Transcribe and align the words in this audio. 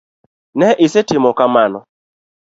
Ne 0.59 0.69
isetimo 0.85 1.29
kamano. 1.39 1.79